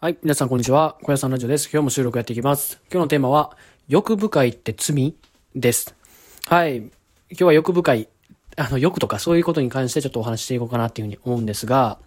[0.00, 0.18] はい。
[0.22, 0.96] 皆さん、こんにちは。
[1.02, 1.68] 小屋さんラジオです。
[1.72, 2.80] 今日も収録やっていきます。
[2.88, 3.56] 今日のテーマは、
[3.88, 5.12] 欲深いって罪
[5.56, 5.96] です。
[6.46, 6.76] はい。
[6.76, 6.90] 今
[7.30, 8.08] 日は欲深い、
[8.56, 11.98] あの、欲とかそういうことに関してちょっとお話ししていこうかなっていうふうに思うんですが、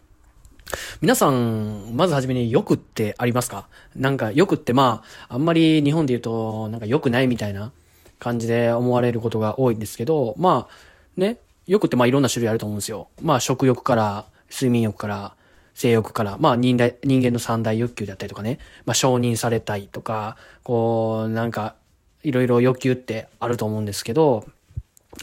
[1.02, 3.68] 皆さん、まずはじめに欲ってありますか？
[3.94, 7.74] なんか欲ってまあ、あんまり日本で言うと、なんか良くないみたいな
[8.20, 10.74] 感じで思われることが多いんですけど、まあ、
[11.18, 13.10] ね、欲ってまあいろんな種類あると思うんですよ。
[13.22, 15.36] まあ食欲から、睡眠欲から、
[15.74, 21.76] 性欲から、まあ人間人間の三大欲求であったりとかね、まあ承認されたいとか、こう、なんか、
[22.24, 24.46] いろいろ欲求ってあると思うんですけど、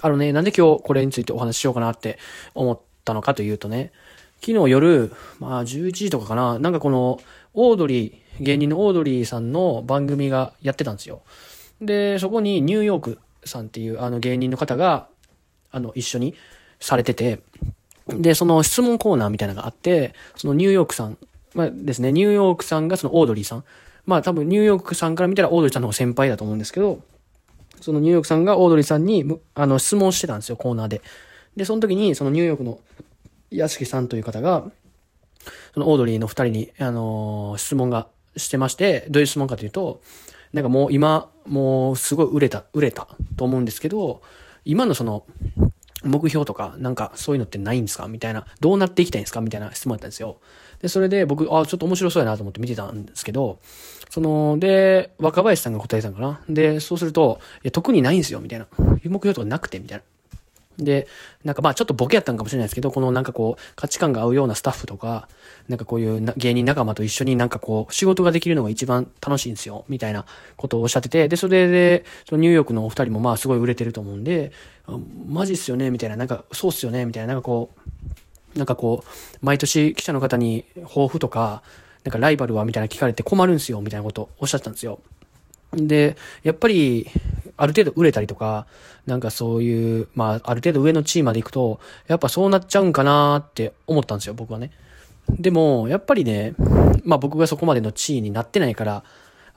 [0.01, 2.19] あのね、なんで今日これについてお話ししようかなって
[2.55, 3.93] 思ったのかというとね、
[4.41, 7.21] 昨日夜、まあ11時とかかな、なんかこの、
[7.55, 11.23] オードリー、芸人のオードリーさんの番組がやってたんですよ。
[11.81, 15.09] で、そこにニューヨークさんっていうあの芸人の方が、
[15.71, 16.35] あの、一緒に
[16.81, 17.41] されてて、
[18.09, 21.19] で、その質問コーナーみたいなのがあって、そのニューヨークさん、
[21.55, 23.65] まあですね、ニューヨークさんがそのオードリーさん。
[24.07, 27.01] まあ多分ニューヨークさんから見たらオードリーさんの方が先輩だと思うんですけど、
[27.81, 31.03] そのニューヨークさんがオードリーさんに、あの、質問してたんですよ、コーナーで。
[31.57, 32.81] で、その時に、そのニューヨークの
[33.51, 34.65] 屋敷さんという方が、
[35.75, 40.01] そのオードリーの二人に、あのー質問がしてまして、どういう質問かというと、
[40.53, 44.23] なんかもう今、もうすごい売れた、売れたと思うんですけど、
[44.65, 45.25] 今のその、
[46.09, 48.09] 目標とか、なんかそういうのってないんですか？
[48.09, 48.47] みたいな。
[48.61, 49.41] どうなっていきたいんですか？
[49.41, 50.39] みたいな質問だったんですよ。
[50.81, 53.59] で、それで僕、あ、ちょっと面白そうやなと思って見てたんですけど、
[54.11, 56.41] その、で、若林さんが答えたのかな？
[56.49, 58.67] で、そうすると、いや、特にないんですよ、みたいな。
[58.79, 60.05] 目標とかなくて、みたいな。
[60.79, 61.09] で、
[61.45, 65.29] なんかまあちょっとボケやったんかもしれないですけど、このなんかこう、価値観が合うようなスタッフとか、
[65.69, 70.25] なんかこういう芸人仲間と一緒になんかこう、仕事ができるのが一番楽しいんですよ、みたいな
[70.57, 74.53] ことをおっしゃってて、で、それで、そのニューヨークのお二人もまあすごい売れてると思うんで、
[75.29, 77.71] マジっすよね、みたいな、なんかそうっすよね、みたいな、なんかこ
[78.55, 81.63] う、なんかこう、毎年記者の方に抱負とか、
[82.05, 85.01] なんかライバルはみたいな聞かれて困るんすよ、みたいなことをおっしゃってたんですよ。
[85.73, 87.09] で、やっぱり、
[87.59, 88.67] ある程度売れたりとか、
[89.07, 94.71] なんかそういう、まあ、ある程度上の地位まで行くと、やっぱそうなっちゃうんかなって思ったんですよ、僕はね。
[95.29, 96.55] でも、やっぱりね、
[97.05, 99.05] まあ僕がそこまでの地位になってないから、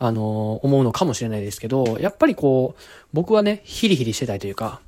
[0.03, 2.81] あの思うのかもしれないですけど、やっぱりこう、
[3.13, 4.81] 僕はね、ヒリヒリしてたいというか、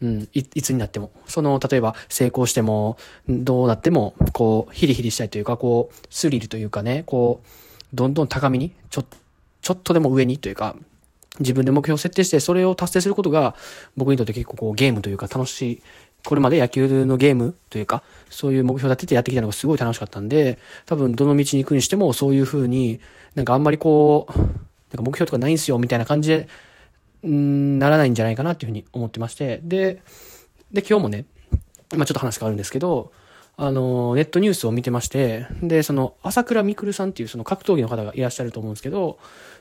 [0.00, 1.10] うん、い、いつになっても。
[1.26, 2.96] その、例えば、成功しても、
[3.28, 7.46] どうなっても、こう、ヒリヒリしたいというか、こう、スリルというかね、こう、
[7.94, 9.04] どんどん高みに、ちょ、
[9.62, 10.74] ちょっとでも上にというか、
[11.40, 13.54] 自分で目標を設定して、それを達成することが、
[13.96, 15.82] 僕にとって結構こう、ゲームというか楽しい、
[16.24, 23.00] これまで野球のゲームというか、そういう目標立ててやってきたのがすごい楽しかったんで、多分どの道に行くにしても、そういう風に、
[23.34, 24.52] なんかあんまりこう、なんか
[25.02, 26.48] 目標とかないんすよ、みたいな感じで、
[27.24, 30.02] うん、ならないんじゃないかなっていうふうに思ってまして、で、
[30.72, 31.24] で、今日もね、
[31.96, 33.12] まあちょっと話変わるんですけど、
[33.56, 39.18] あの、ネットニュースを見てまして、で、その、朝倉未来さんっていうその格闘技の方がいらっしゃると思うんですけど、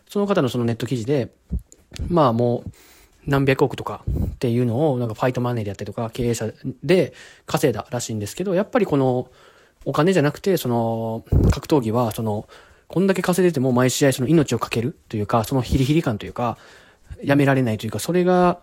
[0.09, 1.31] その方のそのネット記事で、
[2.07, 2.71] まあもう、
[3.27, 6.51] 何百億とかっていうのを、なんかファイトマネーであったりとか、経営者
[6.83, 7.13] で
[7.45, 9.29] 稼いだらしいんですけど、やっぱりこの、
[9.83, 12.47] お金じゃなくて、その、格闘技は、その、
[12.87, 16.57] こんだけ稼いでても毎試合その命をかけるというか、そのヒリヒリ感というか、
[17.23, 18.59] やめられないというか、それが、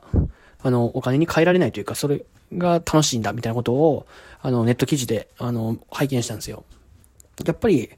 [0.63, 2.25] あの、お金に変えられないというか、それ
[2.57, 4.07] が楽しいんだみたいなことを、
[4.41, 6.65] あの、ネット記事で、あの、拝見したんですよ。
[7.45, 7.91] やっぱり、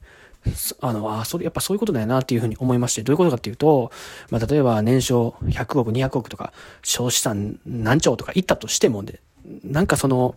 [0.81, 3.91] あの、あ、それ、やっぱそういうことだよなっていうふうに思いまして、どういうことかっていうと、
[4.31, 9.21] まあ、例えば年商100億、200億とか、少資産何兆とか言ったとしてもで、
[9.65, 10.35] なんかその、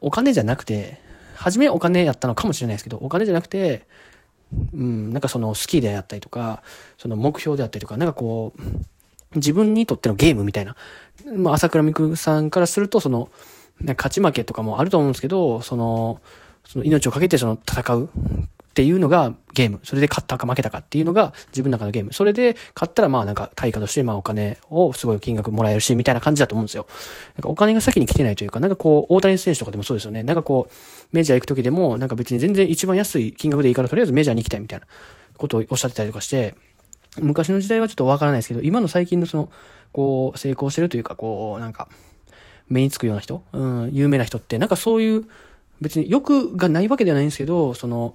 [0.00, 1.00] お金じゃなくて、
[1.34, 3.86] 初めお金やったのかもしれないですけど、お金じゃなくて、
[4.72, 6.62] うん、なんかその好きであったりとか、
[6.96, 8.60] その目標であったりとか、なんかこう、
[9.34, 10.76] 自分にとってのゲームみたいな。
[11.36, 13.28] まあ、朝倉未来さんからすると、その、
[13.80, 16.20] 勝ち負けとかもあると思うんですけど、その、
[16.68, 18.08] その命をかけてその戦うっ
[18.74, 19.80] ていうのがゲーム。
[19.82, 22.12] それで勝ったか負けたかっていうのが自分の中のゲーム。
[22.12, 26.86] それで勝ったらまあなんか対価としてまあお金をすごい金額もらえるし、みたいな感じだと思うんですよ。
[27.36, 30.22] なんかお金が先に来てないというか、なんかこう、大谷選手とかでもそうですよね。
[30.22, 30.74] なんかこう、
[31.10, 34.86] メジャー行く時でも、なんか別に全然一番安い金額でいいからとりあえずメジャーに行きたいみたいな
[35.38, 36.54] ことをおっしゃってたりとかして、
[37.20, 39.50] 昔の時代はちょっとわからないですけど、今の最近のその、
[39.92, 41.88] こう、成功してるというか、こう、なんか、
[42.68, 45.24] 目につくような人、うん、有名な人って、なんかそういう、
[45.80, 48.14] 別に欲がないわけではないんですけど、その、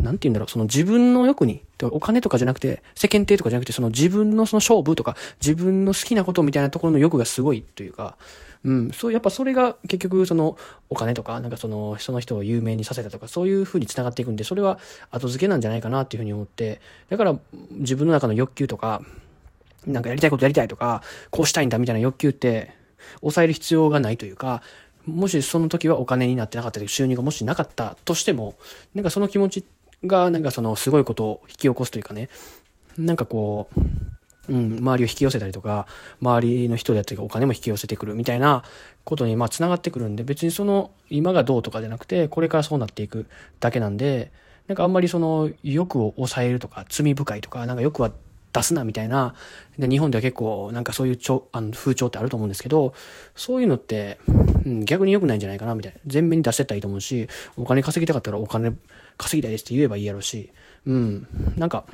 [0.00, 8.16] なんて言うんだろう、その自分の欲に、お金とかじゃなくて、世間体とかじゃなくて、その自分のその勝負とか、自分の好きなことみたいなところの欲がすごいというか、
[8.64, 10.56] うん、そう、やっぱそれが結局その
[10.88, 14.78] お金とか、なんかその、その人を有名にさせたとか、そういう風に繋がっていくんで、それは
[15.10, 17.36] 後付けなんじゃないかなっていう風に思って、だから
[17.72, 19.02] 自分の中の欲求とか、
[19.86, 22.72] なんかやりたいことやりたいとか、こうしたいんだみたいな欲求って、
[23.20, 24.62] 抑える必要がないというか、
[25.06, 28.54] もしその時はお金になってなかったり、収入がもしなかったとしても、
[28.94, 29.64] なんかその気持ち
[30.04, 32.28] が、なんかその、すごいことを引き起こすというかね、
[32.98, 33.80] なんかこう、
[34.48, 35.86] うん、周りを引き寄せたりとか、
[36.20, 38.64] 周りの人であったりお金も引き寄せてくるみたいな
[39.04, 43.26] ことに、まあ、繋がってくるんで、別にその、今がどうとかじゃなくて、これからそうなっていく
[43.60, 44.32] だけなんで、
[44.66, 48.12] なんかあんまりその、欲を抑えるとか、罪深いとか、なんか欲は
[48.52, 49.34] 出すなみたいな、
[49.78, 52.94] で日本では結構なんかそういうちょあの風潮ってあると思うんですけど、
[53.34, 54.18] そういうのって、
[54.64, 55.98] うん、逆に良くないんじゃないかなみたいな。
[56.06, 58.72] 全面に出してったらいいと思うし、お金稼ぎたかったらお金
[59.16, 60.50] 稼ぎたいですって言えばいいやろうし、
[60.86, 61.26] うん、
[61.56, 61.84] なんか、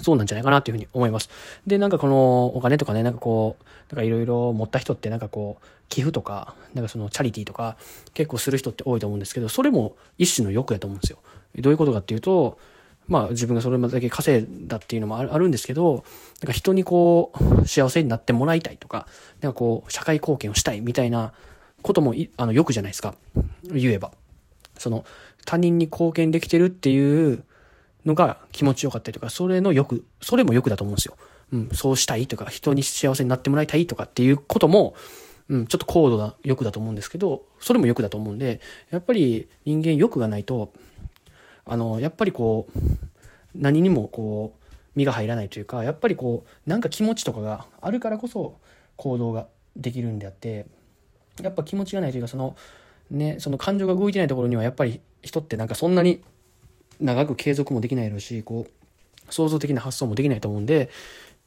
[0.00, 1.28] そうなんじゃないかなっていうふうに思います。
[1.66, 7.76] で、なんかこのお金とかね、なんかこう、なんかいろいろ持った人ってなんかこう、寄付とか、なんかそのチャリティーとか
[8.14, 11.18] 結構する人って多いと思うんですけど、それも一種の欲やと思うんですよ。
[11.56, 12.58] どういうことかっていうと、
[13.08, 16.04] まあ自分がそれだけ稼いだっていうのもあるんですけど、
[16.40, 17.32] なんか人にこ
[17.62, 19.06] う、幸せになってもらいたいとか、
[19.40, 21.32] なんかこう、社会貢献をしたいみたいな
[21.82, 23.14] こともあの、よくじゃないですか。
[23.64, 24.12] 言えば。
[24.78, 25.04] その、
[25.44, 27.44] 他人に貢献できてるっていう
[28.04, 31.16] のが気持ちよかったりとか、それの欲、それも欲だと思うんですよ。
[31.52, 34.94] うん、そうしたいとか、人に幸せになってもらいたいとかっていうことも、
[35.48, 38.60] うん、ちょっと高度な欲だと思うんですけど、それも欲だと思うんで、
[38.90, 40.72] やっぱり人間欲がないと、
[41.64, 42.78] あの、やっぱりこう、
[43.54, 44.62] 何にもこう、
[44.94, 48.58] 身が入らないというか、やっぱりこう、なんか気持ちとかがあるからこそ
[48.96, 50.66] 行動ができるんであって、
[51.40, 52.56] やっぱ気持ちがないというか、その、
[53.10, 56.22] ね、その感情が動いてないところにはやっぱり人ってなんかそんなに
[57.00, 60.90] 長く継続もできないだろうし、こう、創造的な発想もできないと思うんで、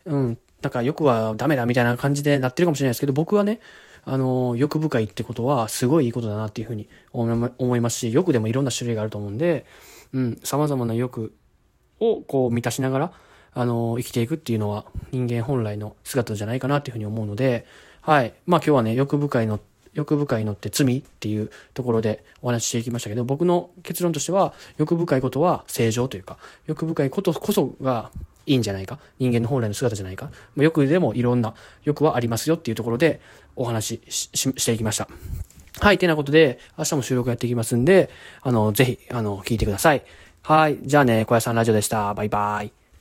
[0.06, 3.60] うん、なんか欲はダメだみたいな感じでなってるかもしれないですけど、僕はね、
[4.04, 9.66] あの、欲深いってことはすごいいいことだなっていうふうに思いますし、欲でもいろんな種類があると思うんで、
[10.14, 11.34] うん、様々な欲
[12.00, 13.12] をこう満たしながら、
[13.54, 17.66] あの、生きていくっていうのは人間本来の姿じゃないかなっていうふうに思うので、
[18.02, 18.34] はい。
[18.46, 19.60] まあ今日はね、欲深いの、
[19.94, 26.38] 欲深いのって罪っていうところでお話ししていきましたけど、僕の結論としては、欲深いことは正常というか、
[26.68, 28.12] 欲深いことこそが
[28.46, 29.00] いいんじゃないか。
[29.20, 30.30] 人間の本来の姿じゃないか。
[30.58, 31.54] 欲でもいろんな
[31.84, 33.22] 欲はありますよっていうところで
[33.56, 35.08] お話ししていきました。
[35.80, 35.98] はい。
[35.98, 38.10] てなことで、明日も収録やっていきますんで、
[38.42, 40.04] あの、ぜひ、あの、聞いてください。
[40.42, 40.78] はい。
[40.82, 42.14] じゃあね、小屋さんラジオでした。
[42.14, 42.85] バイバイ。